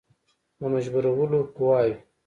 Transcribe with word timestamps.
د 0.59 0.61
مجبورولو 0.73 1.39
قواوي. 1.55 1.95